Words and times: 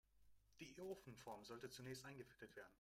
Die 0.59 0.75
Ofenform 0.81 1.43
sollte 1.45 1.69
zunächst 1.69 2.05
eingefettet 2.05 2.55
werden. 2.55 2.69